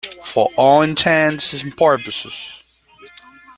[0.23, 2.63] For all intents and purposes.